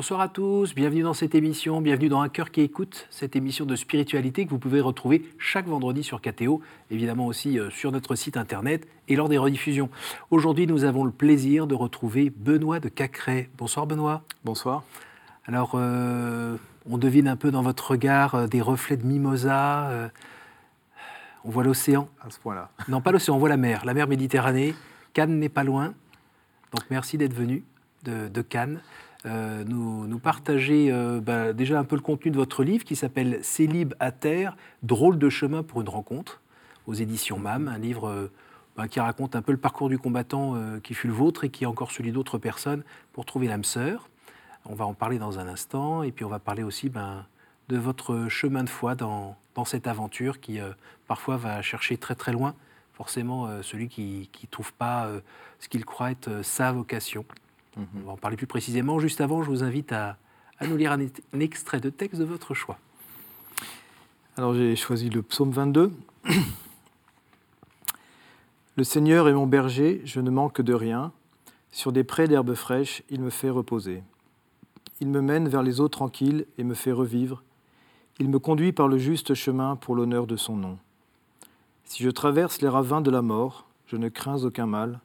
[0.00, 3.66] Bonsoir à tous, bienvenue dans cette émission, bienvenue dans Un cœur qui écoute, cette émission
[3.66, 8.14] de spiritualité que vous pouvez retrouver chaque vendredi sur KTO, évidemment aussi euh, sur notre
[8.14, 9.90] site internet et lors des rediffusions.
[10.30, 13.50] Aujourd'hui, nous avons le plaisir de retrouver Benoît de Cacré.
[13.58, 14.22] Bonsoir Benoît.
[14.42, 14.84] Bonsoir.
[15.44, 16.56] Alors, euh,
[16.88, 20.10] on devine un peu dans votre regard euh, des reflets de mimosa.
[21.44, 22.08] on voit l'océan.
[22.26, 22.70] À ce point-là.
[22.88, 24.74] Non, pas l'océan, on voit la mer, la mer Méditerranée.
[25.12, 25.92] Cannes n'est pas loin.
[26.72, 27.64] Donc merci d'être venu
[28.04, 28.80] de, de Cannes.
[29.26, 32.96] Euh, nous, nous, partager euh, bah, déjà un peu le contenu de votre livre qui
[32.96, 36.40] s'appelle Célib à terre, drôle de chemin pour une rencontre,
[36.86, 38.32] aux éditions MAM, un livre euh,
[38.76, 41.64] bah, qui raconte un peu le parcours du combattant qui fut le vôtre et qui
[41.64, 44.08] est encore celui d'autres personnes pour trouver l'âme sœur.
[44.64, 47.26] On va en parler dans un instant et puis on va parler aussi ben,
[47.68, 50.60] de votre chemin de foi dans, dans cette aventure qui
[51.06, 52.54] parfois va chercher très très loin,
[52.92, 55.10] forcément celui qui ne trouve pas
[55.58, 57.24] ce qu'il croit être sa vocation.
[57.76, 58.98] On va en parler plus précisément.
[58.98, 60.16] Juste avant, je vous invite à,
[60.66, 62.78] nous lire un, extrait de texte de votre choix.
[64.36, 65.92] Alors j'ai choisi le psaume 22.
[68.76, 71.12] Le Seigneur est mon berger, je ne manque de rien.
[71.70, 74.02] Sur des prés d'herbes fraîches, il me fait reposer.
[75.00, 77.42] Il me mène vers les eaux tranquilles et me fait revivre.
[78.18, 80.78] Il me conduit par le juste chemin pour l'honneur de son nom.
[81.84, 85.00] Si je traverse les ravins de la mort, je ne crains aucun mal,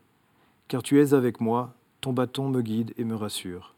[0.67, 1.73] car tu es avec moi,
[2.05, 3.73] ton bâton me guide et me rassure.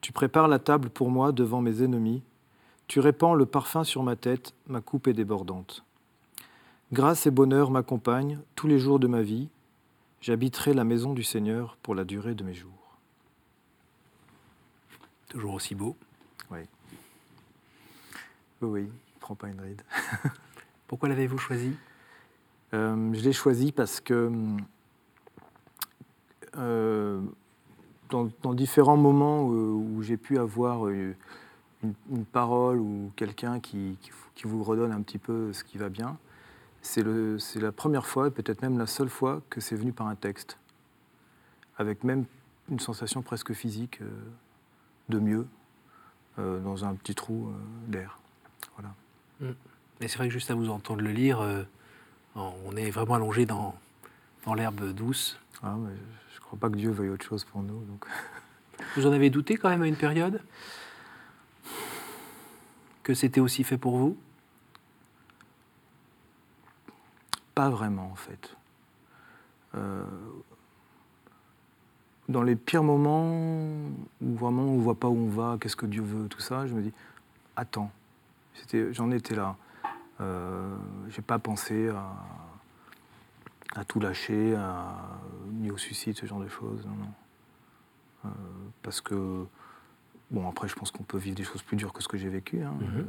[0.00, 2.22] Tu prépares la table pour moi devant mes ennemis,
[2.86, 5.84] tu répands le parfum sur ma tête, ma coupe est débordante.
[6.90, 9.50] Grâce et bonheur m'accompagnent tous les jours de ma vie,
[10.22, 12.96] j'habiterai la maison du Seigneur pour la durée de mes jours.
[15.28, 15.98] Toujours aussi beau.
[16.50, 16.60] Oui.
[18.62, 18.88] Oui, oui,
[19.20, 19.82] prends pas une ride.
[20.86, 21.74] Pourquoi l'avez-vous choisi?
[22.72, 24.32] Euh, Je l'ai choisi parce que
[26.58, 27.20] euh,
[28.10, 31.14] dans, différents moments où, j'ai pu avoir euh,
[31.82, 33.98] une, parole ou quelqu'un qui,
[34.44, 36.16] vous redonne un petit peu ce qui va bien,
[36.80, 37.02] c'est
[37.56, 40.58] la première fois, peut-être même la seule fois, que c'est venu par un texte,
[41.76, 42.24] avec même
[42.70, 44.08] une sensation presque physique euh,
[45.08, 45.46] de mieux
[46.38, 47.50] dans un petit trou
[47.88, 48.20] d'air.
[48.76, 48.94] Voilà.
[49.40, 49.56] Mm.
[50.00, 51.44] Mais c'est vrai que juste à vous entendre le lire,
[52.36, 53.74] on est vraiment allongé dans,
[54.44, 55.38] dans l'herbe douce.
[55.62, 55.94] Ah, mais
[56.34, 57.84] je crois pas que Dieu veuille autre chose pour nous.
[57.84, 58.04] Donc.
[58.96, 60.40] Vous en avez douté quand même à une période?
[63.02, 64.16] Que c'était aussi fait pour vous?
[67.54, 68.54] Pas vraiment en fait.
[69.74, 70.04] Euh,
[72.28, 73.30] dans les pires moments
[74.20, 76.66] où vraiment on ne voit pas où on va, qu'est-ce que Dieu veut, tout ça,
[76.66, 76.92] je me dis
[77.56, 77.90] attends,
[78.92, 79.56] j'en étais là.
[80.20, 80.76] Euh,
[81.10, 82.04] j'ai pas pensé à
[83.74, 84.56] à tout lâcher,
[85.52, 86.86] ni au suicide, ce genre de choses.
[86.86, 87.12] Non, non.
[88.24, 88.28] Euh,
[88.82, 89.46] parce que,
[90.30, 92.28] bon, après, je pense qu'on peut vivre des choses plus dures que ce que j'ai
[92.28, 92.62] vécu.
[92.62, 92.74] Hein.
[92.80, 92.88] Mhm.
[92.98, 93.04] Euh,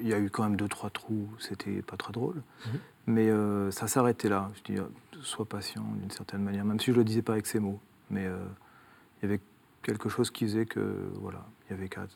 [0.00, 2.36] il y a eu quand même deux, trois trous, c'était pas très drôle.
[2.66, 2.80] Mhm.
[3.06, 4.50] Mais euh, ça s'arrêtait là.
[4.54, 4.80] Je dis,
[5.22, 7.80] sois patient d'une certaine manière, même si je le disais pas avec ces mots.
[8.10, 9.40] Mais il y avait
[9.82, 12.06] quelque chose qui faisait que, voilà, il y avait qu'à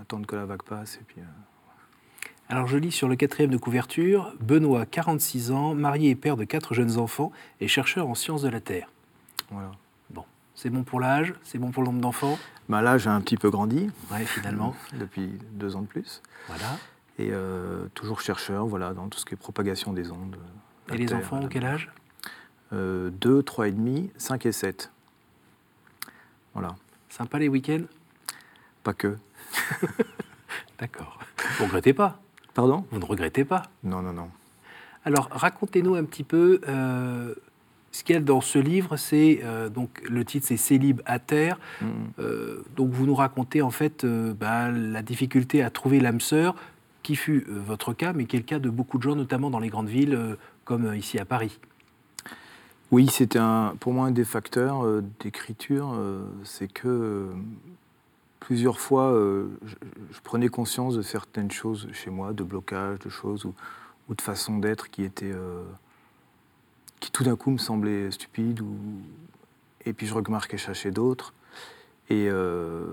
[0.00, 1.20] attendre que la vague passe et puis.
[2.48, 6.44] Alors je lis sur le quatrième de couverture, Benoît, 46 ans, marié et père de
[6.44, 8.88] quatre jeunes enfants et chercheur en sciences de la Terre.
[9.50, 9.70] Voilà.
[10.10, 12.38] Bon, c'est bon pour l'âge, c'est bon pour le nombre d'enfants
[12.68, 13.90] bah L'âge a un petit peu grandi.
[14.10, 14.74] Ouais, finalement.
[14.98, 16.22] Depuis deux ans de plus.
[16.48, 16.78] Voilà.
[17.18, 20.36] Et euh, toujours chercheur, voilà, dans tout ce qui est propagation des ondes.
[20.90, 21.90] Et les enfants ont quel âge?
[22.72, 24.90] Euh, 2, 3 et demi, 5 et 7.
[26.54, 26.74] Voilà.
[27.10, 27.84] Sympa les week-ends?
[28.82, 29.18] Pas que.
[30.78, 31.18] D'accord.
[31.58, 32.21] Vous regrettez pas?
[32.54, 32.84] Pardon?
[32.90, 33.62] Vous ne regrettez pas?
[33.82, 34.28] Non, non, non.
[35.04, 37.34] Alors, racontez-nous un petit peu euh,
[37.90, 38.96] ce qu'il y a dans ce livre.
[38.96, 41.58] C'est euh, donc le titre, c'est Célib à terre.
[41.80, 41.86] Mm.
[42.18, 46.54] Euh, donc, vous nous racontez en fait bah, la difficulté à trouver l'âme sœur,
[47.02, 49.58] qui fut votre cas, mais qui est le cas de beaucoup de gens, notamment dans
[49.58, 51.58] les grandes villes, comme ici à Paris?
[52.92, 53.40] Oui, c'était
[53.80, 54.84] pour moi un des facteurs
[55.18, 55.98] d'écriture,
[56.44, 57.30] c'est que
[58.42, 63.44] plusieurs fois, euh, je, prenais conscience de certaines choses chez moi, de blocages, de choses
[63.44, 63.54] ou,
[64.14, 65.32] de façons d'être qui étaient.
[65.32, 65.62] Euh,
[67.00, 68.60] qui tout d'un coup me semblaient stupides.
[68.60, 68.76] Ou...
[69.86, 71.32] Et puis je remarquais ça chez d'autres.
[72.10, 72.84] Et, euh,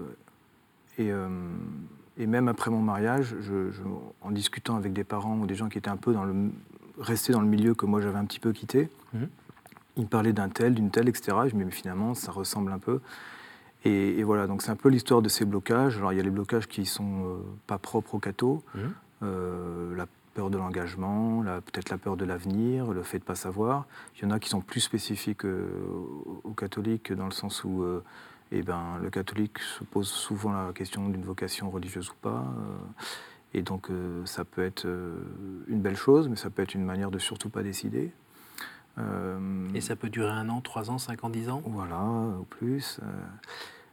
[0.97, 1.11] et,
[2.17, 3.69] et, même après mon mariage, je,
[4.21, 6.51] en discutant avec des parents ou des gens qui étaient un peu dans le,
[6.99, 9.23] restés dans le milieu que moi j'avais un petit peu quitté, mmh.
[9.97, 11.37] ils me parlaient d'un tel, d'une telle, etc.
[11.47, 13.01] je me dis, mais finalement, ça ressemble un peu.
[13.85, 15.97] Et, voilà, donc c'est un peu l'histoire de ces blocages.
[15.97, 18.79] Alors il y a les blocages qui sont euh, pas propres au catho, mmh.
[19.23, 23.35] euh, la peur de l'engagement, peut-être la peur de l'avenir, le fait de ne pas
[23.35, 23.85] savoir.
[24.17, 25.69] Il y en a qui sont plus spécifiques euh,
[26.43, 27.85] aux catholiques dans le sens où
[28.51, 32.43] et ben, le catholique se pose souvent la question d'une vocation religieuse ou pas.
[33.53, 33.89] et donc
[34.25, 34.87] ça peut être
[35.67, 38.11] une belle chose, mais ça peut être une manière de surtout pas décider.
[39.73, 41.61] Et ça peut durer un an, trois ans, cinq ans, dix ans?
[41.65, 42.03] Voilà,
[42.39, 42.99] ou plus.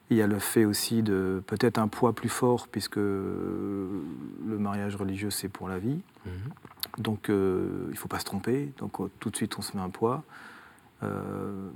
[0.08, 3.98] Il y a le fait aussi de peut-être un poids plus fort, puisque le
[4.44, 6.00] mariage religieux, c'est pour la vie.
[6.24, 6.32] Mhm.
[6.98, 8.72] Donc euh, il ne faut pas se tromper.
[8.78, 10.22] Donc euh, tout de suite, on se met un poids.
[11.02, 11.68] Euh,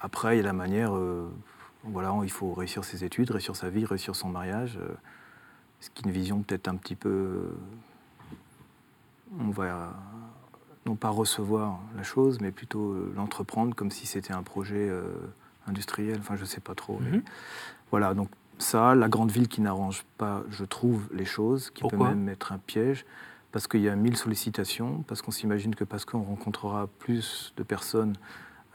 [0.00, 0.92] après, il y a la manière.
[1.84, 4.78] voilà, il faut réussir ses études, réussir sa vie, réussir son mariage.
[5.80, 7.50] ce qui est une vision peut-être un petit peu.
[9.38, 9.94] On va
[11.00, 14.90] pas recevoir la chose, mais plutôt l'entreprendre comme si c'était un projet
[15.66, 16.98] industriel, enfin je ne sais pas trop.
[17.00, 17.22] Mhm.
[17.90, 21.96] Voilà, donc ça, la grande ville qui n'arrange pas, je trouve, les choses, qui peut
[21.96, 23.04] même être un piège,
[23.52, 27.62] parce qu'il y a mille sollicitations, parce qu'on s'imagine que parce qu'on rencontrera plus de
[27.62, 28.16] personnes,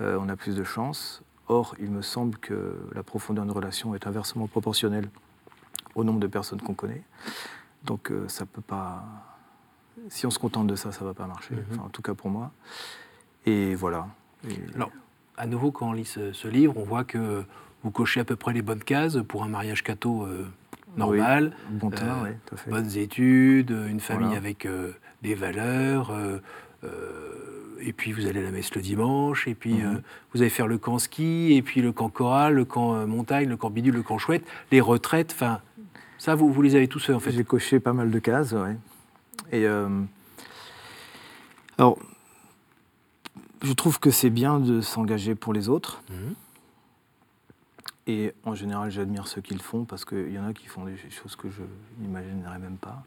[0.02, 1.22] euh, on a plus de chances.
[1.48, 5.10] Or, il me semble que la profondeur de relation est inversement proportionnelle
[5.94, 7.04] au nombre de personnes qu'on connaît.
[7.84, 9.06] Donc euh, ça peut pas...
[10.10, 11.80] Si on se contente de ça, ça ne va pas marcher, mhm.
[11.80, 12.52] en tout cas pour moi.
[13.46, 14.08] Et voilà.
[14.76, 14.92] Alors,
[15.38, 17.44] à nouveau, quand on lit ce, livre, on voit que
[17.84, 20.48] vous cochez à peu près les bonnes cases pour un mariage catho euh,
[20.98, 21.54] normal.
[21.70, 22.32] bon euh,
[22.68, 24.92] bonnes études, une famille avec euh,
[25.22, 26.12] des valeurs.
[27.82, 30.02] et puis vous allez à la messe le dimanche, et puis mhm.
[30.34, 33.58] vous allez faire le camp ski, et puis le camp choral, le camp montagne, le
[33.58, 35.62] camp bidule, le camp chouette, les retraites, enfin,
[36.18, 37.32] ça vous, vous les avez tous faits en fait.
[37.32, 38.76] J'ai coché pas mal de cases, oui.
[39.52, 39.66] Et
[41.78, 41.98] alors,
[43.62, 46.02] je trouve que c'est bien de s'engager pour les autres.
[46.10, 46.36] Mhm.
[48.08, 50.86] Et en général, j'admire ceux qui le font parce qu'il y en a qui font
[50.86, 51.64] des choses que je
[52.00, 53.04] n'imaginerais même pas.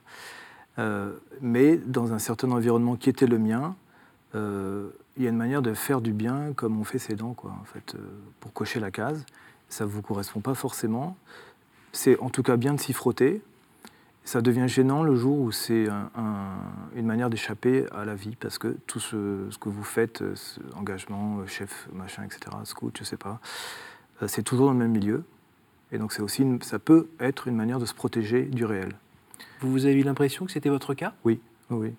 [0.79, 3.77] Euh, mais dans un certain environnement qui était le mien,
[4.35, 7.33] euh, il y a une manière de faire du bien comme on fait ses dents,
[7.33, 7.99] quoi, en fait, euh,
[8.41, 9.25] pour cocher la case.
[9.69, 11.17] Ça ne vous correspond pas forcément.
[11.93, 13.43] C'est en tout cas bien de s'y frotter
[14.29, 15.89] ça devient gênant le jour où c'est
[16.95, 20.35] une manière d'échapper à la vie, parce que tout ce, que vous faites, euh,
[20.77, 23.41] engagement, euh, chef, machin, etc., scout, je sais pas,
[24.23, 25.25] euh, c'est toujours dans le même milieu.
[25.93, 28.93] Et donc c'est aussi, ça peut être une manière de se protéger du réel.
[29.63, 31.15] Vous, vous avez eu l'impression que c'était votre cas?
[31.25, 31.41] Oui,
[31.71, 31.95] oui.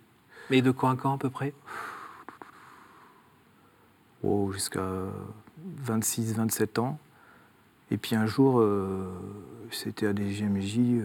[0.52, 1.52] Mais de quand à quand à peu près?
[4.22, 4.88] Oh, Jusqu'à
[5.78, 7.00] 26, 27 ans.
[7.90, 8.64] Et puis un jour,
[9.72, 11.02] c'était à des GMJ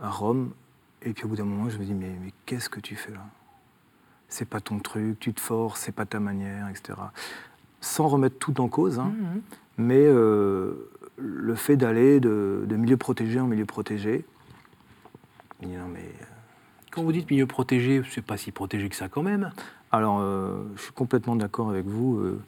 [0.00, 0.50] à Rome.
[1.02, 3.12] Et puis au bout d'un moment, je me dis, mais, mais qu'est-ce que tu fais
[3.12, 3.24] là?
[4.28, 6.98] C'est pas ton truc, tu te forces, c'est pas ta manière, etc.
[7.80, 9.42] Sans remettre tout en cause, hein, mhm.
[9.78, 14.24] mais euh, le fait d'aller de, milieu protégé en milieu protégé.
[15.62, 16.24] Non, mais, euh,
[16.92, 19.52] quand vous dites milieu protégé, c'est pas si protégé que ça quand même.
[19.90, 22.38] Alors, euh, je suis complètement d'accord avec vous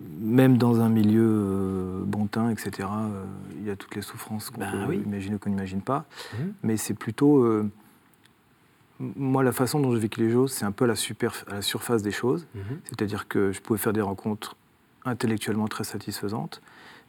[0.00, 3.24] même dans un milieu euh, bontain, etc., euh,
[3.58, 6.04] il y a toutes les souffrances qu'on ben peut imaginer ou qu'on n'imagine pas.
[6.32, 6.54] Mhm.
[6.62, 7.44] Mais c'est plutôt.
[7.44, 7.68] Euh,
[8.98, 11.62] moi, la façon dont je vécu les choses, c'est un peu à la, à la
[11.62, 12.46] surface des choses.
[12.54, 12.62] Mhm.
[12.84, 14.56] C'est-à-dire que je pouvais faire des rencontres
[15.04, 16.60] intellectuellement très satisfaisantes,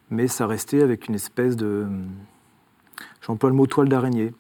[0.10, 1.88] mais ça restait avec une espèce de.
[3.22, 4.34] J'emploie le mot toile d'araignée.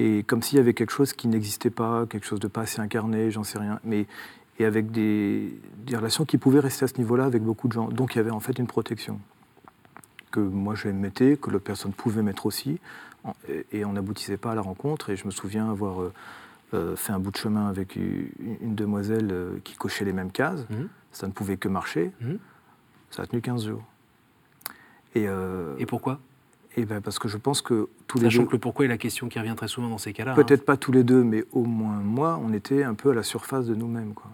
[0.00, 2.80] Et comme s'il y avait quelque chose qui n'existait pas, quelque chose de pas assez
[2.80, 3.78] incarné, j'en sais rien.
[3.84, 4.06] Mais
[4.58, 5.52] et avec des,
[5.92, 7.88] relations qui pouvaient rester à ce niveau-là avec beaucoup de gens.
[7.88, 9.20] Donc il y avait en fait une protection
[10.30, 12.80] que moi je mettais, que l'autre personne pouvait mettre aussi,
[13.72, 15.10] et on n'aboutissait pas à la rencontre.
[15.10, 16.12] Et je me souviens avoir euh,
[16.74, 20.66] euh, fait un bout de chemin avec une, demoiselle euh, qui cochait les mêmes cases.
[20.70, 20.84] Mmh.
[21.12, 22.10] Ça ne pouvait que marcher.
[22.20, 22.34] Mmh.
[23.10, 23.84] Ça a tenu 15 jours.
[25.14, 25.28] Et,
[25.78, 26.18] et pourquoi?
[26.76, 28.46] Et ben parce que je pense que tous les deux.
[28.46, 30.32] que le pourquoi est la question qui revient très souvent dans ces cas-là.
[30.32, 30.34] Hein.
[30.34, 33.22] Peut-être pas tous les deux, mais au moins moi, on était un peu à la
[33.22, 34.12] surface de nous-mêmes.
[34.14, 34.28] Quoi.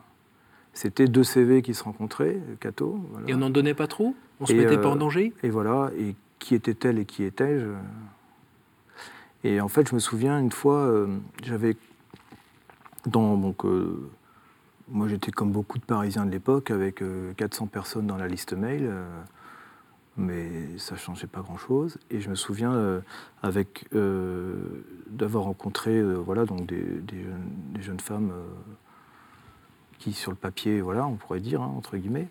[0.73, 3.01] C'était deux CV qui se rencontraient, Cato.
[3.27, 4.15] Et on n'en donnait pas trop?
[4.41, 5.33] On se mettait pas en euh, danger?
[5.43, 7.67] Et voilà, et qui était-elle et qui étais-je
[9.45, 11.77] Et en fait, je me souviens une fois, euh, j'avais
[13.07, 14.11] dans donc euh,
[14.89, 17.03] moi j'étais comme beaucoup de Parisiens de l'époque avec
[17.37, 18.93] 400 personnes dans la liste mail,
[20.17, 21.99] mais ça changeait pas grand-chose.
[22.11, 23.01] Et je me souviens
[23.43, 28.33] avec d'avoir rencontré voilà donc des, jeunes, des jeunes, femmes
[30.01, 32.27] qui sur le papier, voilà, on pourrait dire, hein, entre guillemets,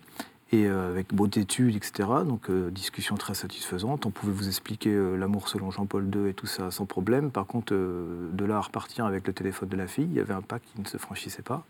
[0.51, 2.09] et euh, avec beau d'études, etc.
[2.25, 4.05] Donc euh, discussion très satisfaisante.
[4.05, 7.31] On pouvait vous expliquer euh, l'amour selon Jean-Paul II et tout ça sans problème.
[7.31, 10.33] Par contre, de là à repartir avec le téléphone de la fille, il y avait
[10.33, 11.63] un pas qui ne se franchissait pas.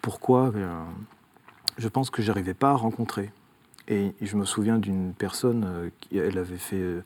[0.00, 0.52] Pourquoi?
[0.56, 0.60] Eh
[1.78, 3.30] Je pense que j'arrivais pas à rencontrer.
[3.88, 7.02] Et, je me souviens d'une personne qui, elle avait fait, elle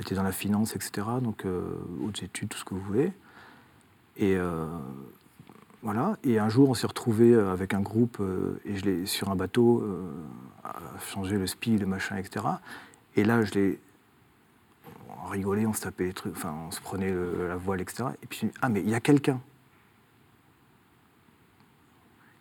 [0.00, 1.06] était dans la finance, etc.
[1.22, 1.44] Donc
[2.04, 3.12] hautes études, tout ce que vous voulez.
[4.16, 4.36] Et
[5.86, 6.16] voilà.
[6.24, 9.30] Et un jour, on s'est retrouvé euh, avec un groupe, euh, et je l'ai sur
[9.30, 10.02] un bateau, euh,
[11.12, 12.44] changer le spi, le machin, etc.
[13.14, 13.78] Et là, je l'ai.
[15.24, 18.08] On rigolait, on se tapait les trucs, enfin, on se prenait le- la voile, etc.
[18.22, 19.40] Et puis, ah, mais il y a quelqu'un.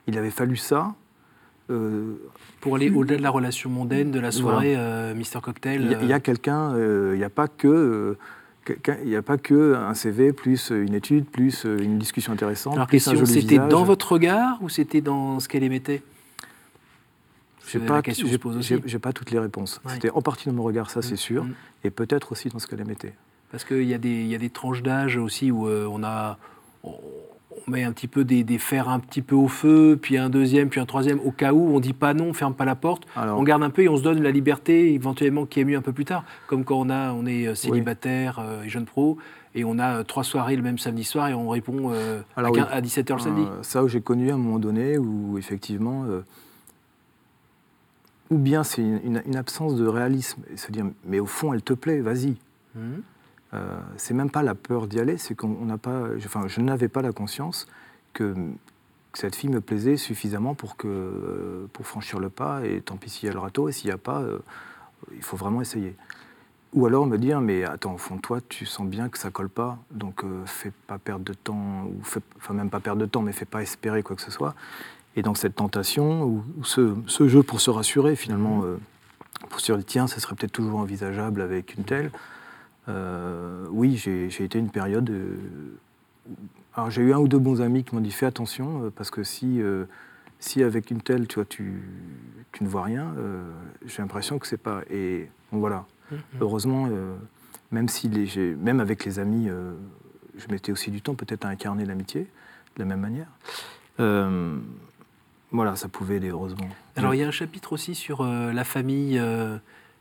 [0.08, 0.94] Il avait fallu ça.
[1.72, 2.16] euh,
[2.62, 5.82] Pour aller au-delà de la relation mondaine, de la soirée euh, Mister Cocktail.
[6.02, 8.18] il y a- quelqu'un, euh, il n'y a pas que.
[9.04, 12.76] Il n'y a pas que un CV plus une étude plus euh, une discussion intéressante.
[12.76, 16.02] Alors, plus question, c'était dans votre regard ou c'était dans ce qu'elle émettait?
[17.68, 18.02] J'ai pas,
[18.86, 19.82] j'ai- pas toutes les réponses.
[19.86, 19.94] Ouais.
[19.94, 21.54] C'était en partie dans mon regard, ça c'est Mm, sûr, mm.
[21.86, 23.14] et peut-être aussi dans ce qu'elle émettait.
[23.52, 26.04] Parce qu'il y, a des- il y a des tranches d'âge aussi où euh, on,
[26.04, 26.38] a,
[27.68, 30.30] on, met un petit peu des, des fers un petit peu au feu, puis un
[30.30, 32.76] deuxième, puis un troisième, au cas où on dit pas non, on ferme pas la
[32.76, 35.66] porte, Alors, on garde un peu et on se donne la liberté éventuellement qui est
[35.66, 36.24] mieux un peu plus tard.
[36.48, 39.18] Comme quand on, a, on est euh, célibataire euh, et jeune pro,
[39.56, 42.50] et on a euh, trois soirées le même samedi soir et on répond euh, Alors
[42.50, 42.60] à, oui.
[42.60, 43.44] quin- à 17h le samedi.
[43.62, 46.06] ça, j'ai connu à un moment donné où effectivement,
[48.32, 51.54] ou bien c'est une, une- une absence de réalisme, et se dire, mais au fond,
[51.54, 52.36] elle te plaît, vas-y.
[52.76, 53.02] Mhm.
[53.54, 56.62] Euh, c'est même pas la peur d'y aller, c'est qu'on on n'a pas, enfin, je
[56.62, 57.68] n'avais pas la conscience
[58.14, 58.34] que,
[59.14, 62.66] cette fille me plaisait suffisamment pour que, euh, pour franchir le pas.
[62.66, 64.40] Et tant pis s'il y a le râteau, et s'il n'y a pas, euh,
[65.16, 65.96] il faut vraiment essayer.
[66.74, 69.48] Ou alors me dire, mais attends, au fond toi, tu sens bien que ça colle
[69.48, 72.02] pas, donc fais pas perdre de temps, ou
[72.36, 74.54] enfin même pas perdre de temps, mais fais pas espérer quoi que ce soit.
[75.16, 78.66] Et donc cette tentation, ou, ce, jeu pour se rassurer finalement,
[79.50, 82.12] pour se dire, tiens, ça serait peut-être toujours envisageable avec une telle.
[82.88, 85.10] Euh, oui, j'ai été une période.
[85.10, 85.38] euh,
[86.74, 89.10] alors j'ai eu un ou deux bons amis qui m'ont dit fais attention euh, parce
[89.10, 89.86] que si, euh,
[90.40, 91.82] si avec une telle, tu vois, tu,
[92.52, 93.14] tu ne vois rien,
[93.86, 94.82] j'ai l'impression que c'est pas.
[94.90, 95.86] Et bon, voilà.
[96.12, 96.20] Mhm.
[96.42, 96.90] Heureusement,
[97.72, 99.50] même si les, même avec les amis,
[100.38, 102.28] je mettais aussi du temps peut-être à incarner l'amitié
[102.76, 103.28] de la même manière.
[105.52, 106.68] Voilà, ça pouvait aider heureusement.
[106.96, 109.22] Alors il y a un chapitre aussi sur la famille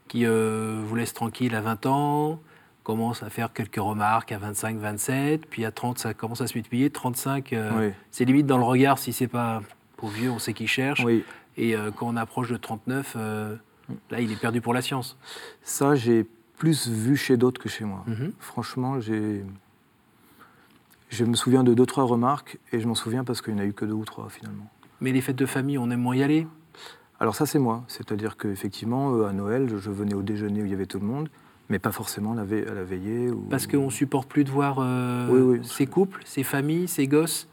[0.08, 2.40] qui vous laisse tranquille à 20 ans,
[2.84, 6.54] commence à faire quelques remarques à 25, 27, puis à 30 ça commence à se
[6.54, 9.62] multiplier, 35 euh, Oui, c'est limite dans le regard si c'est pas
[9.96, 11.24] pour vieux, on sait qui cherche, oui.
[11.56, 13.56] et euh, quand on approche de 39, euh,
[14.10, 15.16] là il est perdu pour la science.
[15.62, 16.26] Ça, j'ai
[16.58, 18.04] plus vu chez d'autres que chez moi.
[18.06, 18.32] Mhm.
[18.38, 19.44] Franchement, j'ai.
[21.08, 23.64] Je me souviens de deux, trois remarques, et je m'en souviens parce qu'il n'y en
[23.64, 24.68] a eu que deux ou trois finalement.
[25.00, 26.46] Mais les fêtes de famille, on aime moins y aller?
[27.20, 27.84] Alors ça, c'est moi.
[27.86, 31.28] C'est-à-dire qu'effectivement, à Noël, je venais au déjeuner où il y avait tout le monde,
[31.68, 33.30] mais pas forcément à la, ve- à la veillée.
[33.30, 33.46] Ou...
[33.50, 35.66] Parce qu'on supporte plus de voir euh, Oui, oui.
[35.66, 37.48] ces couples, ces familles, ces gosses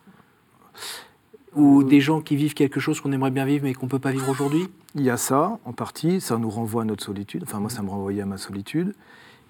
[1.56, 3.92] Ou Euh, des gens qui vivent quelque chose qu'on aimerait bien vivre mais qu'on ne
[3.92, 4.68] peut pas vivre aujourd'hui?
[4.96, 7.44] Il y a ça, en partie, ça nous renvoie à notre solitude.
[7.44, 8.94] Enfin, moi, ça me renvoyait à ma solitude.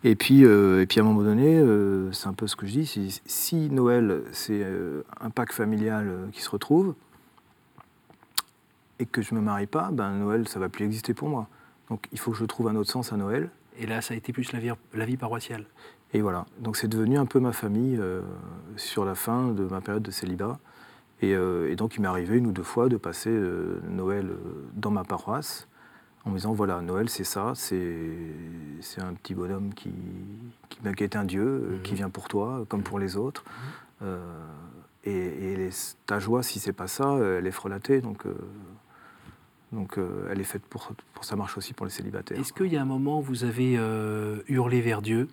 [0.04, 2.66] Et puis, euh, et puis à un moment donné, euh, c'est un peu ce que
[2.66, 6.96] je dis, si, si Noël, c'est euh, un pack familial qui se retrouve,
[8.98, 11.48] et que je ne me marie pas, ben Noël, ça va plus exister pour moi.
[11.90, 13.50] Donc il faut que je trouve un autre sens à Noël.
[13.82, 15.66] Et là, ça a été plus la vie, la vie paroissiale.
[16.14, 16.46] Et voilà.
[16.60, 18.22] Donc c'est devenu un peu ma famille euh,
[18.78, 20.60] sur la fin de ma période de célibat.
[21.22, 24.30] Et, euh, et donc il m'est arrivé une ou deux fois de passer euh, Noël
[24.74, 25.68] dans ma paroisse
[26.26, 27.82] en me disant voilà, Noël c'est ça, c'est
[29.00, 29.92] un petit bonhomme qui,
[30.70, 31.82] qui, qui est un Dieu, euh, Mhm.
[31.82, 33.44] qui vient pour toi, comme pour les autres.
[34.04, 34.20] Euh,
[35.04, 35.12] et
[35.52, 35.70] et les-
[36.06, 38.02] ta joie, si c'est pas ça, elle est frelatée.
[38.02, 38.26] Donc,
[39.72, 42.40] donc euh, elle est faite pour, pour ça marche aussi pour les célibataires.
[42.40, 45.28] Est-ce qu'il y a un moment où vous avez euh, hurlé vers Dieu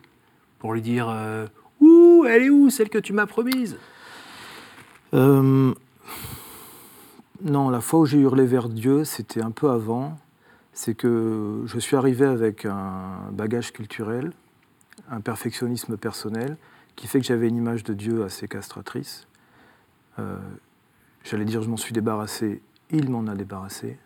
[0.58, 1.46] pour lui dire euh,
[1.80, 3.76] Ouh, elle est où, celle que tu m'as promise?
[5.12, 5.74] Non,
[7.70, 10.18] la fois où j'ai hurlé vers Dieu, c'était un peu avant.
[10.72, 14.32] C'est que je suis arrivé avec un bagage culturel,
[15.08, 16.56] un perfectionnisme personnel,
[16.96, 19.28] qui fait que j'avais une image de Dieu assez castratrice.
[21.22, 23.98] J'allais dire, je m'en suis débarrassé, il m'en a débarrassé.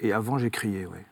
[0.00, 1.04] Et avant, j'ai crié, ouais.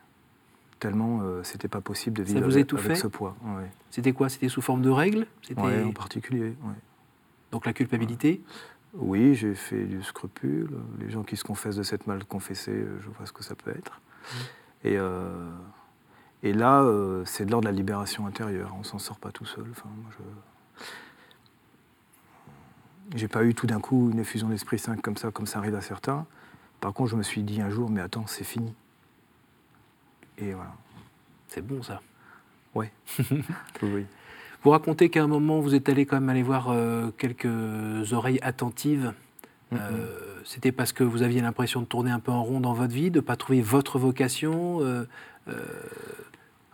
[0.79, 3.35] Tellement euh, c'était pas possible de vivre avec, ce poids.
[3.43, 3.69] Ouais.
[3.91, 4.29] C'était quoi?
[4.29, 5.27] C'était sous forme de règles?
[5.57, 6.55] Ouais, en particulier.
[6.63, 6.75] ouais.
[7.51, 8.41] donc la culpabilité?
[8.93, 10.69] Oui, j'ai fait du scrupule.
[10.99, 13.55] Les gens qui se confessent de cette mal confessée, euh, je vois ce que ça
[13.55, 14.01] peut être.
[14.83, 15.49] Et, euh,
[16.41, 18.75] et là, euh, c'est de l'ordre de la libération intérieure.
[18.79, 19.65] On s'en sort pas tout seul.
[19.71, 20.23] Enfin, moi, je...
[23.17, 25.75] J'ai pas eu tout d'un coup une effusion d'Esprit Saint comme ça, comme ça arrive
[25.75, 26.25] à certains.
[26.81, 28.73] Par contre, je me suis dit un jour, mais attends, c'est fini.
[30.37, 30.71] Et voilà.
[31.47, 32.01] C'est bon ça.
[32.75, 32.91] Ouais.
[33.81, 34.05] oui.
[34.63, 38.39] Vous racontez qu'à un moment, vous êtes allé quand même aller voir euh, quelques oreilles
[38.41, 39.13] attentives.
[39.73, 42.93] Euh, C'était parce que vous aviez l'impression de tourner un peu en rond dans votre
[42.93, 44.79] vie, de ne pas trouver votre vocation.
[44.81, 45.05] euh,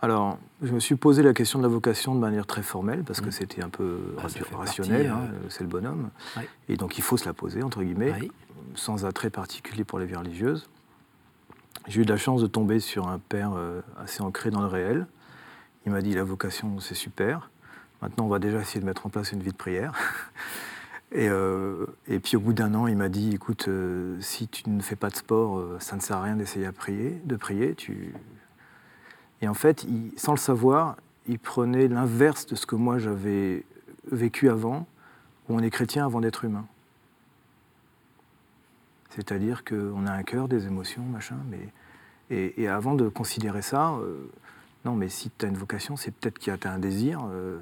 [0.02, 3.20] Alors, je me suis posé la question de la vocation de manière très formelle, parce
[3.20, 3.32] que Mm.
[3.32, 4.22] c'était un peu Bah,
[4.56, 6.10] rationnel, hein, euh, c'est le bonhomme.
[6.36, 6.48] Ouais.
[6.68, 8.12] Et donc il faut se la poser, entre guillemets.
[8.76, 10.68] Sans attrait particulier pour les vies religieuses.
[11.88, 14.66] j'ai eu de la chance de tomber sur un père euh, assez ancré dans le
[14.66, 15.06] réel.
[15.84, 17.50] Il m'a dit la vocation, c'est super.
[18.02, 19.94] Maintenant, on va déjà essayer de mettre en place une vie de prière.
[21.12, 24.68] Et, euh, et puis au bout d'un an, il m'a dit écoute, euh, si tu
[24.68, 27.76] ne fais pas de sport, ça ne sert à rien d'essayer à prier, de prier.
[27.76, 28.12] Tu...
[29.40, 30.96] Et en fait, sans le savoir,
[31.28, 33.64] il prenait l'inverse de ce que moi j'avais
[34.10, 34.86] vécu avant,
[35.48, 36.66] où on est chrétien avant d'être humain.
[39.10, 41.60] C'est-à-dire qu'on a un cœur, des émotions, machin, mais.
[42.28, 44.16] Et, avant de considérer ça, euh,
[44.84, 47.58] non, mais si tu as une vocation, c'est peut-être qu'il y a un désir euh,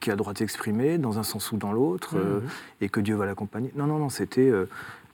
[0.00, 2.48] qui a le droit de s'exprimer dans un sens ou dans l'autre, euh, mmh.
[2.80, 3.70] et que Dieu va l'accompagner.
[3.76, 4.50] Non, non, non, c'était.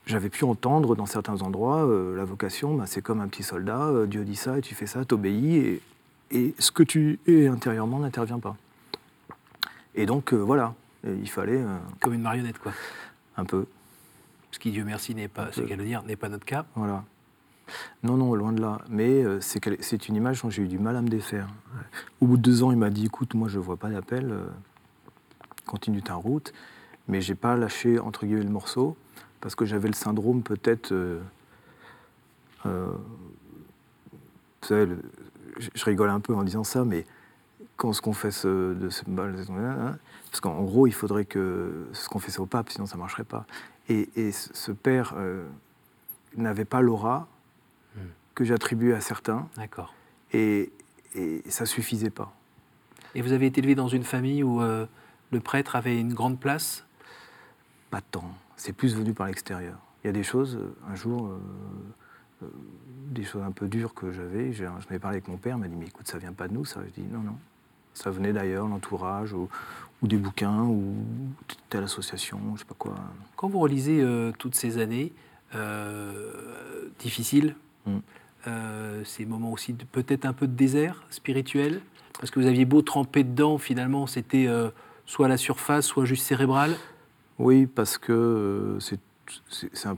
[0.05, 4.23] j'avais pu entendre dans certains endroits la vocation, bah, c'est comme un petit soldat, Dieu
[4.23, 5.81] dit ça et tu fais ça, t'obéis, et,
[6.31, 8.55] et ce que tu es intérieurement n'intervient pas.
[9.93, 11.61] Et donc, voilà, il fallait.
[11.99, 12.71] Comme une marionnette, quoi.
[13.37, 13.65] Un peu
[14.55, 16.65] ce qui, Dieu merci, n'est pas, ce qu'elle veut dire, n'est pas notre cas.
[16.75, 17.03] Voilà.
[18.03, 18.79] Non, non, loin de là.
[18.87, 21.49] Mais euh, c'est une image dont j'ai eu du mal à me défaire.
[22.21, 24.31] Au bout de deux ans, il m'a dit écoute, moi, je ne vois pas d'appel,
[24.31, 24.45] euh,
[25.65, 26.53] continue ta route.
[27.09, 28.95] Mais j'ai pas lâché, entre guillemets, le morceau,
[29.41, 30.93] parce que j'avais le syndrome, peut-être.
[30.93, 31.19] Euh,
[32.63, 32.97] vous
[34.61, 34.95] savez,
[35.57, 37.05] je, rigole un peu en disant ça, mais
[37.75, 39.03] quand on se confesse de ce.
[39.03, 43.25] Parce qu'en gros, il faudrait que ce qu'on fait au pape, sinon ça ne marcherait
[43.25, 43.45] pas.
[43.89, 45.47] Et, ce père euh,
[46.35, 47.27] n'avait pas l'aura
[47.95, 47.99] hmm.
[48.33, 49.47] que j'attribuais à certains.
[49.55, 49.93] D'accord.
[50.33, 50.71] Et,
[51.13, 52.33] et ça suffisait pas.
[53.13, 54.85] Et vous avez été élevé dans une famille où euh,
[55.31, 56.85] le prêtre avait une grande place?
[57.91, 58.33] Pas tant.
[58.57, 59.77] C'est plus venu par l'extérieur.
[60.03, 61.31] Il y a des choses, euh, un jour,
[63.07, 64.51] des choses un peu dures que j'avais.
[64.51, 66.53] Je ai parlé avec mon père, il m'a dit Mais écoute, ça vient pas de
[66.53, 66.81] nous, ça.
[66.85, 67.37] Je dis Non, non.
[67.95, 69.49] Ça venait d'ailleurs, l'entourage, ou,
[70.01, 70.93] ou des bouquins, ou
[71.69, 72.95] telle association, je sais pas quoi.
[73.35, 75.13] Quand vous relisez euh, toutes ces années
[75.55, 77.55] euh, difficiles,
[77.85, 77.97] mm.
[78.47, 81.81] euh, ces moments aussi peut-être un peu de désert spirituel,
[82.19, 84.47] parce que vous aviez beau tremper dedans, finalement c'était
[85.05, 86.75] soit à la surface, soit juste cérébral
[87.39, 89.97] Oui, parce que c'est un...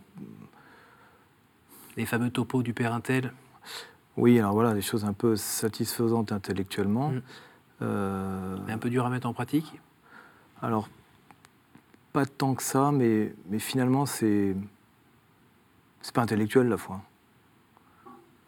[1.96, 3.34] Les fameux topos du père Intel
[4.16, 7.10] Oui, alors voilà, des choses un peu satisfaisantes intellectuellement.
[7.10, 7.22] Mm.
[7.82, 9.80] Mais un peu dur à mettre en pratique
[10.62, 10.90] alors,
[12.14, 14.56] pas tant que ça, mais, mais finalement, c'est.
[16.02, 17.02] C'est pas intellectuel la foi.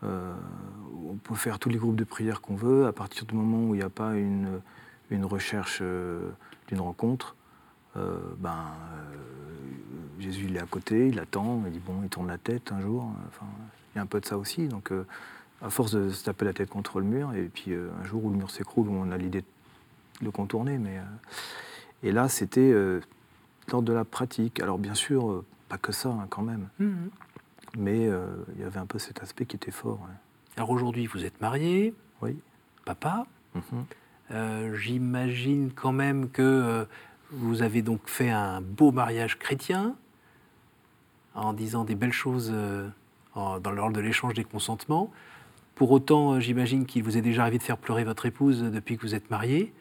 [0.04, 0.34] Euh,
[1.10, 3.76] on peut faire tous les groupes de prière qu'on veut, à partir du moment où
[3.76, 4.62] il n'y a pas une,
[5.10, 6.30] une recherche euh,
[6.68, 7.36] d'une rencontre,
[7.98, 8.68] euh, ben,
[10.20, 12.80] Jésus il est à côté, il attend, il dit bon, il tourne la tête un
[12.80, 13.12] jour.
[13.28, 13.48] Enfin,
[13.94, 14.68] il y a un peu de ça aussi.
[14.68, 14.94] Donc,
[15.62, 18.30] à force de se taper la tête contre le mur, et puis un jour où
[18.30, 21.00] le mur s'écroule, on a l'idée de le contourner, mais
[22.04, 23.02] et là, c'était euh,
[23.72, 24.60] lors de la pratique.
[24.62, 26.70] Alors bien sûr, euh, pas que ça hein, quand même.
[26.80, 27.10] Mhm.
[27.78, 30.00] Mais euh, il y avait un peu cet aspect qui était fort.
[30.58, 31.94] Alors aujourd'hui, vous êtes marié.
[32.22, 32.38] Oui.
[32.86, 33.26] Papa.
[33.56, 34.76] Mhm.
[34.76, 36.86] J'imagine quand même que
[37.32, 39.96] vous avez donc fait un beau mariage chrétien
[41.34, 42.54] en disant des belles choses
[43.36, 45.12] dans l'ordre de l'échange des consentements.
[45.80, 49.02] Pour autant, j'imagine qu'il vous est déjà arrivé de faire pleurer votre épouse depuis que
[49.02, 49.72] vous êtes marié.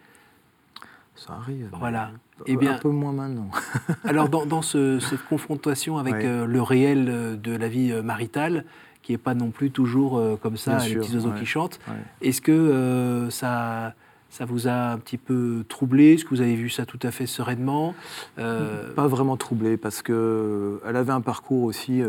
[1.16, 1.70] Ça arrive.
[1.72, 2.12] Voilà.
[2.46, 3.50] Et eh bien, un peu moins maintenant.
[4.04, 8.64] alors, dans, cette confrontation avec euh, le réel euh, de la vie euh, maritale,
[9.02, 11.80] qui n'est pas non plus toujours comme ça, les petits oiseaux qui chantent,
[12.20, 13.94] est-ce que ça,
[14.30, 16.12] ça vous a un petit peu troublé?
[16.14, 17.96] Est-ce que vous avez vu ça tout à fait sereinement?
[18.37, 22.02] Pas vraiment troublé, parce qu'elle avait un parcours aussi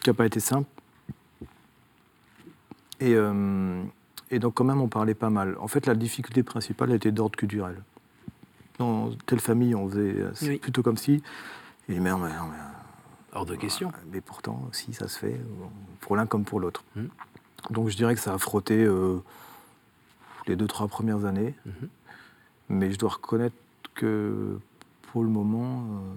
[0.00, 0.68] qui n'a pas été simple.
[3.00, 3.16] Et
[4.30, 5.56] et donc quand même on parlait pas mal.
[5.60, 7.82] En fait la difficulté principale était d'ordre culturel.
[8.78, 11.22] Dans telle famille on faisait euh, plutôt comme si.
[11.88, 12.30] Et mais, mais,
[13.32, 13.92] Hors de question.
[14.12, 15.40] Mais pourtant, si ça se fait,
[16.00, 16.84] pour l'un comme pour l'autre.
[16.96, 17.06] Hmm.
[17.70, 19.18] Donc je dirais que ça a frotté euh,
[20.46, 21.54] les deux, trois premières années.
[22.68, 23.56] Mais je dois reconnaître
[23.94, 24.58] que
[25.02, 26.14] pour le moment, euh,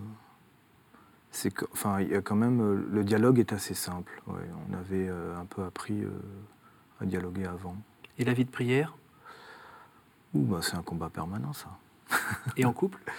[1.31, 4.21] c'est enfin, il y a quand même, le dialogue est assez simple.
[4.27, 6.03] on avait un peu appris
[7.01, 7.75] à dialoguer avant.
[8.17, 8.95] Et la vie de prière?
[10.33, 11.69] Bah, C'est un combat permanent, ça.
[12.55, 12.99] Et en couple?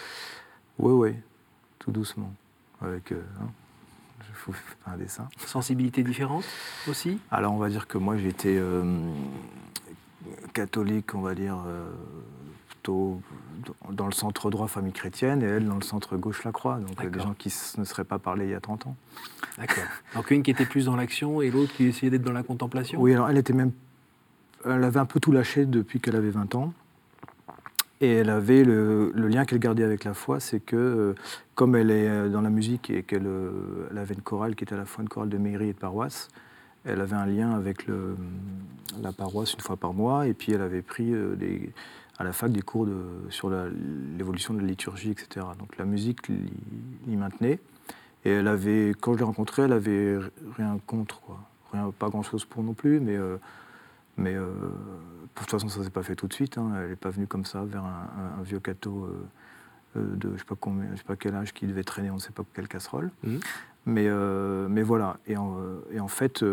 [0.80, 1.16] Oui, oui,
[1.80, 2.32] tout doucement.
[2.80, 3.10] Avec.
[3.10, 3.48] Euh, hein,
[4.32, 5.28] faut faire un dessin.
[5.44, 6.44] Sensibilité différente
[6.86, 7.18] aussi?
[7.30, 9.12] Alors, on va dire que moi, j'étais euh,
[10.52, 11.90] catholique, on va dire, euh,
[12.88, 13.20] plutôt
[13.90, 16.78] dans le centre droit famille chrétienne, et elle dans le centre gauche la croix.
[16.78, 18.96] Donc, des gens qui ne seraient pas parlé il y a 30 ans.
[19.58, 19.84] D'accord.
[20.14, 23.00] Donc, une qui était plus dans l'action et l'autre qui essayait d'être dans la contemplation?
[23.00, 23.72] Oui, alors elle était même
[24.64, 26.72] elle avait un peu tout lâché depuis qu'elle avait 20 ans.
[28.00, 31.14] Et elle avait le, lien qu'elle gardait avec la foi, c'est que euh,
[31.54, 34.74] comme elle est euh, dans la musique et qu'elle euh, avait une chorale qui était
[34.74, 36.28] à la fois une chorale de mairie et de paroisse,
[36.84, 38.16] elle avait un lien avec le,
[39.02, 41.72] la paroisse une fois par mois, et puis elle avait pris des,
[42.18, 42.96] à la fac des cours de,
[43.30, 45.46] sur l'évolution de la liturgie, etc.
[45.58, 47.60] Donc la musique l'y maintenait.
[48.24, 50.18] Et elle avait, quand je l'ai rencontrée, elle avait
[50.56, 51.38] rien contre, quoi.
[51.72, 53.36] Rien, pas grand-chose pour non plus, mais, euh,
[54.16, 56.58] mais euh, de toute façon, ça ne s'est pas fait tout de suite.
[56.58, 56.72] Hein.
[56.76, 59.08] Elle n'est pas venue comme ça vers un, vieux cateau
[59.96, 60.56] euh, de je ne sais, pas
[60.96, 63.10] sais pas quel âge qui devait traîner, on ne sait pas quelle casserole.
[63.22, 63.36] Mmh.
[63.86, 64.08] Mais,
[64.68, 65.18] mais voilà.
[65.26, 65.56] Et en,
[65.92, 66.44] et en fait,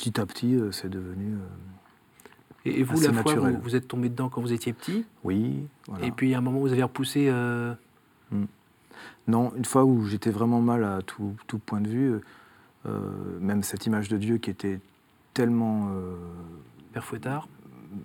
[0.00, 1.36] petit à petit, c'est devenu.
[2.64, 5.04] Et, vous, la foi, vous, êtes tombé dedans quand vous étiez petit?
[5.24, 5.66] Oui.
[6.02, 7.30] Et puis, à un moment, vous avez repoussé.
[8.30, 8.44] Mmh.
[9.28, 12.20] Non, une fois où j'étais vraiment mal à tout, point de vue,
[12.86, 14.80] euh, même cette image de Dieu qui était
[15.34, 15.90] tellement.
[15.92, 16.16] Euh,
[16.92, 17.48] Père Fouettard?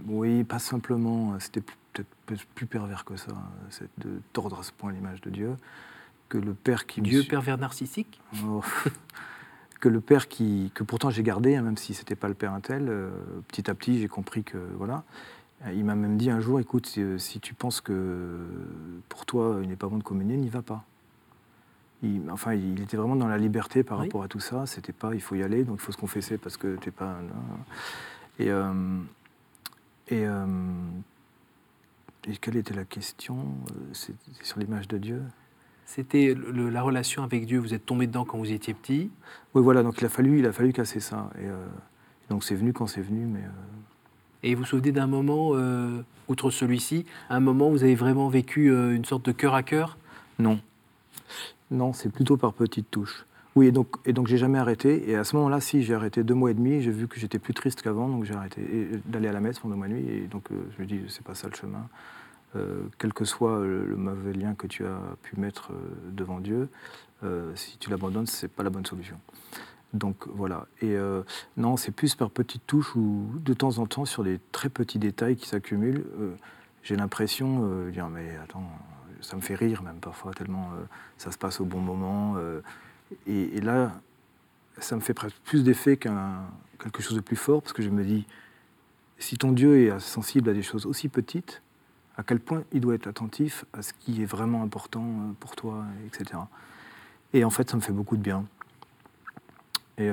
[0.07, 1.39] Oui, pas simplement.
[1.39, 1.61] C'était
[1.93, 3.31] peut-être plus pervers que ça,
[3.69, 5.55] c'est de tordre à ce point l'image de Dieu.
[6.29, 7.01] Que le Père qui.
[7.01, 8.19] Dieu pervers narcissique?
[8.43, 8.63] Oh.
[9.85, 10.71] Que le Père qui.
[10.73, 13.11] que pourtant j'ai gardé, hein, même si c'était pas le Père Intel, euh,
[13.47, 14.57] petit à petit j'ai compris que.
[14.77, 15.03] Voilà.
[15.73, 18.45] Il m'a même dit un jour écoute, si, si tu penses que
[19.09, 20.85] pour toi il n'est pas bon de communier, n'y va pas
[22.03, 24.65] il, enfin, il était vraiment dans la liberté par rapport à tout ça.
[24.65, 27.17] C'était pas, il faut y aller, donc il faut se confesser parce que t'es pas.
[28.39, 28.73] Et, euh,
[30.09, 30.45] et, euh,
[32.27, 33.37] et, quelle était la question
[33.71, 35.21] euh, C'est sur l'image de Dieu?
[35.85, 37.59] C'était la relation avec Dieu.
[37.59, 39.09] Vous êtes tombé dedans quand vous étiez petit.
[39.53, 39.83] Oui, voilà.
[39.83, 41.29] Donc il a fallu, il a fallu casser ça.
[41.39, 41.47] Et
[42.29, 43.43] donc c'est venu quand c'est venu, mais.
[44.43, 45.51] Et vous vous souvenez d'un moment,
[46.27, 49.97] outre celui-ci, un moment où vous avez vraiment vécu une sorte de cœur à cœur?
[50.39, 50.59] Non.
[51.71, 53.25] Non, c'est plutôt par petites touches.
[53.55, 55.09] Oui, et donc, et donc j'ai jamais arrêté.
[55.09, 56.81] Et à ce moment-là, si, j'ai arrêté deux mois et demi.
[56.81, 58.61] J'ai vu que j'étais plus triste qu'avant, donc j'ai arrêté
[59.05, 60.09] d'aller à la messe pendant deux mois et demi.
[60.09, 61.87] Et donc euh, je me dis, c'est pas ça le chemin.
[62.55, 65.75] Euh, quel que soit le, mauvais lien que tu as pu mettre euh,
[66.11, 66.69] devant Dieu,
[67.55, 69.19] si tu l'abandonnes, c'est pas la bonne solution.
[69.93, 70.67] Donc voilà.
[70.83, 70.95] Et
[71.57, 74.99] non, c'est plus par petites touches ou de temps en temps sur des très petits
[74.99, 76.05] détails qui s'accumulent.
[76.83, 78.69] j'ai l'impression de dire, mais attends
[79.25, 80.85] ça me fait rire même parfois, tellement euh,
[81.17, 82.35] ça se passe au bon moment.
[82.37, 82.61] Euh,
[83.27, 83.99] et, là,
[84.77, 86.43] ça me fait presque plus d'effet qu'un
[86.79, 88.25] quelque chose de plus fort, parce que je me dis,
[89.17, 91.61] si ton Dieu est sensible à des choses aussi petites,
[92.17, 95.55] à quel point il doit être attentif à ce qui est vraiment important euh, pour
[95.55, 96.39] toi, etc.
[97.33, 98.45] Et en fait, ça me fait beaucoup de bien.
[99.97, 100.09] Et,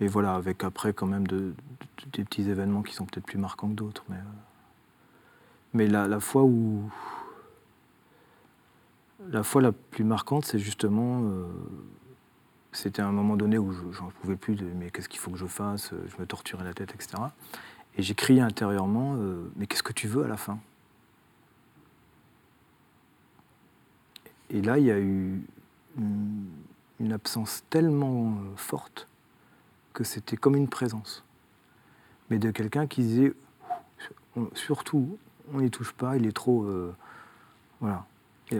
[0.00, 1.54] et voilà, avec après quand même de,
[2.12, 4.04] des petits événements qui sont peut-être plus marquants que d'autres.
[4.08, 4.18] Mais,
[5.72, 6.90] mais la, fois où.
[9.30, 11.22] La fois la plus marquante, c'est justement.
[11.24, 11.46] Euh,
[12.72, 15.46] c'était un moment donné où je n'en pouvais plus mais qu'est-ce qu'il faut que je
[15.46, 17.22] fasse Je me torturais la tête, etc.
[17.96, 20.58] Et j'ai crié intérieurement euh, mais qu'est-ce que tu veux à la fin?
[24.50, 25.42] Et là, il y a eu
[25.98, 29.08] une, absence tellement euh, forte
[29.92, 31.24] que c'était comme une présence.
[32.30, 33.34] Mais de quelqu'un qui disait
[34.54, 35.18] surtout,
[35.52, 36.64] on n'y touche pas, il est trop.
[36.64, 36.94] Euh,
[37.80, 38.06] voilà.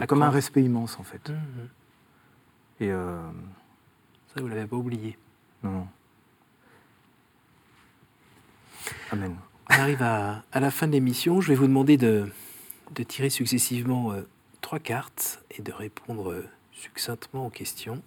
[0.06, 1.30] comme un respect immense, en fait.
[1.30, 1.68] Mmh, mmh.
[2.80, 2.90] Et.
[2.90, 3.30] Euh,
[4.34, 5.18] Ça, vous ne l'avez pas oublié.
[5.62, 5.86] Non,
[9.10, 9.36] Amen.
[9.70, 11.40] On arrive à, la fin de l'émission.
[11.40, 12.28] Je vais vous demander de,
[13.08, 14.22] tirer successivement euh,
[14.60, 16.42] trois cartes et de répondre
[16.72, 18.02] succinctement aux questions.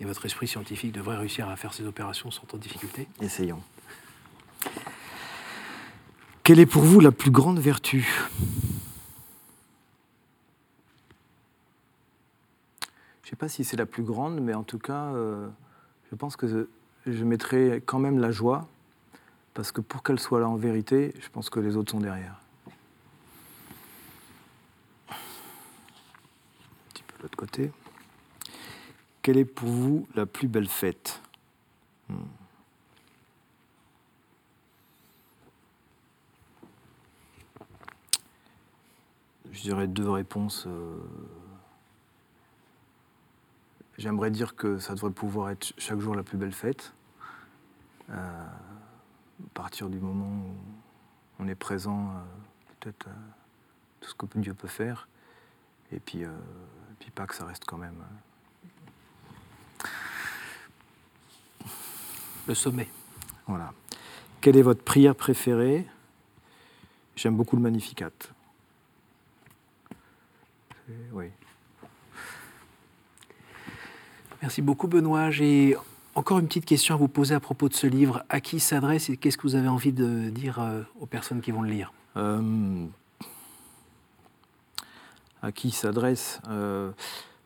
[0.00, 3.08] Et votre esprit scientifique devrait réussir à faire ces opérations sans trop de difficulté.
[3.20, 3.62] Essayons.
[6.42, 8.08] Quelle est pour vous la plus grande vertu?
[13.22, 15.48] Je ne sais pas si c'est la plus grande, mais en tout cas, euh,
[16.10, 16.68] je pense que
[17.06, 18.66] je mettrai quand même la joie,
[19.54, 22.40] parce que pour qu'elle soit là en vérité, je pense que les autres sont derrière.
[25.08, 25.14] Un
[26.92, 27.70] petit peu de l'autre côté.
[29.22, 31.20] Quelle est pour vous la plus belle fête?
[32.08, 32.16] Hmm.
[39.56, 40.66] je dirais deux réponses.
[40.66, 40.98] Euh,
[43.96, 46.92] j'aimerais dire que ça devrait pouvoir être chaque jour la plus belle fête.
[48.10, 50.54] Euh, à partir du moment où
[51.40, 52.22] on est présent, euh,
[52.80, 53.08] peut-être
[54.00, 55.08] tout ce que Dieu peut faire.
[55.92, 56.24] Et puis,
[56.98, 58.02] puis pas que ça reste quand même.
[62.48, 62.88] Le sommet.
[63.46, 63.72] Voilà.
[64.40, 65.86] Quelle est votre prière préférée?
[67.14, 68.10] J'aime beaucoup le Magnificat
[71.12, 71.26] oui.
[74.42, 75.30] Merci beaucoup, Benoît.
[75.30, 75.76] J'ai
[76.16, 78.24] encore une petite question à vous poser à propos de ce livre.
[78.28, 81.50] À qui s'adresse et qu'est-ce que vous avez envie de dire euh, aux personnes qui
[81.50, 81.92] vont le lire?
[82.16, 82.86] Euh,
[85.42, 86.40] À qui s'adresse?
[86.48, 86.90] Euh,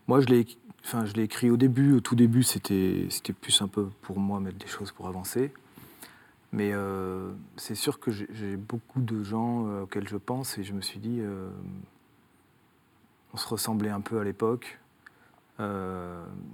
[0.07, 0.47] Moi, je l'ai
[0.85, 1.95] enfin, je écrit au début.
[1.95, 3.09] Au tout début, c'était
[3.41, 5.53] plus un peu pour moi mettre des choses pour avancer.
[6.53, 6.73] Mais
[7.57, 11.21] c'est sûr que j'ai beaucoup de gens auxquels je pense et je me suis dit,
[13.33, 14.80] on se ressemblait un peu à l'époque.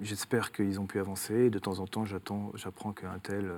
[0.03, 1.51] J'espère qu'ils ont pu avancer.
[1.51, 3.51] De temps en temps, j'apprends qu'un tel.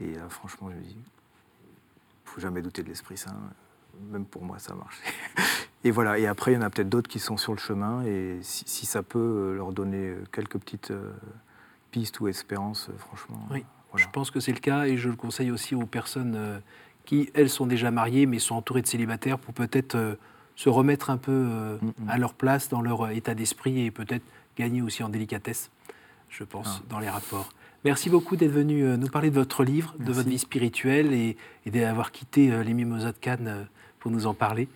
[0.00, 0.98] et là, franchement, je me dis,
[2.24, 3.36] faut jamais douter de l'Esprit Saint.
[4.10, 5.02] Même pour moi, ça a marché.
[5.84, 6.18] et voilà.
[6.18, 8.02] Et après, il y en a peut-être d'autres qui sont sur le chemin.
[8.04, 10.92] Et si, ça peut leur donner quelques petites
[11.90, 13.46] pistes ou espérances, franchement.
[13.50, 13.64] Oui.
[13.94, 16.58] Je pense que c'est le cas et je le conseille aussi aux personnes euh,
[17.04, 20.14] qui, elles, sont déjà mariées mais sont entourées de célibataires pour peut-être euh,
[20.56, 22.08] se remettre un peu euh, mm, mm.
[22.08, 24.24] à leur place dans leur état d'esprit et peut-être
[24.56, 25.70] gagner aussi en délicatesse,
[26.30, 26.84] je pense, ah.
[26.88, 27.48] dans les rapports.
[27.84, 31.36] Merci beaucoup d'être venu nous parler de votre livre, de votre vie spirituelle et,
[31.66, 33.66] d'avoir quitté les Mimosas de Cannes
[33.98, 34.68] pour nous en parler.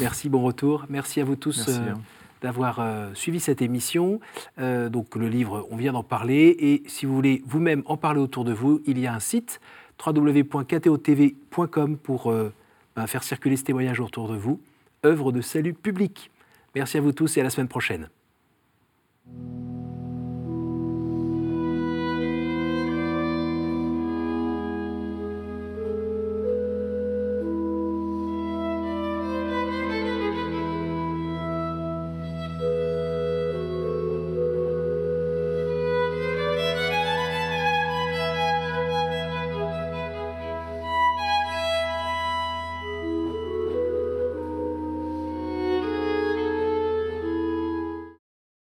[0.00, 0.86] Merci, bon retour.
[0.88, 1.68] Merci à vous tous.
[1.68, 1.98] Hein
[2.44, 4.20] d'avoir euh, suivi cette émission.
[4.58, 6.54] Euh, donc le livre, on vient d'en parler.
[6.58, 9.60] Et si vous voulez vous-même en parler autour de vous, il y a un site
[10.04, 12.52] www.ktotv.com pour euh,
[12.96, 14.60] ben, faire circuler ce témoignage autour de vous.
[15.06, 16.30] Œuvre de salut public.
[16.74, 18.10] Merci à vous tous et à la semaine prochaine.
[19.26, 19.63] Mm-hmm.